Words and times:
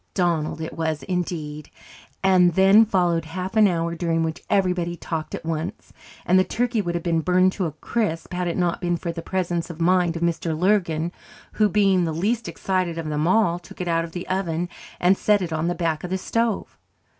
Donald 0.15 0.59
it 0.61 0.73
was 0.75 1.03
indeed. 1.03 1.69
And 2.23 2.55
then 2.55 2.85
followed 2.85 3.25
half 3.25 3.55
an 3.55 3.67
hour 3.67 3.93
during 3.93 4.23
which 4.23 4.43
everybody 4.49 4.95
talked 4.95 5.35
at 5.35 5.45
once, 5.45 5.93
and 6.25 6.39
the 6.39 6.43
turkey 6.43 6.81
would 6.81 6.95
have 6.95 7.03
been 7.03 7.21
burned 7.21 7.51
to 7.51 7.67
a 7.67 7.71
crisp 7.71 8.33
had 8.33 8.47
it 8.47 8.57
not 8.57 8.81
been 8.81 8.97
for 8.97 9.11
the 9.11 9.21
presence 9.21 9.69
of 9.69 9.79
mind 9.79 10.15
of 10.15 10.23
Mr. 10.23 10.57
Lurgan 10.57 11.11
who, 11.51 11.69
being 11.69 12.03
the 12.05 12.13
least 12.13 12.47
excited 12.47 12.97
of 12.97 13.09
them 13.09 13.27
all, 13.27 13.59
took 13.59 13.79
it 13.79 13.87
out 13.87 14.03
of 14.03 14.13
the 14.13 14.27
oven, 14.27 14.69
and 14.99 15.15
set 15.19 15.39
it 15.39 15.53
on 15.53 15.67
the 15.67 15.75
back 15.75 16.03
of 16.03 16.09
the 16.09 16.17
stove. 16.17 16.79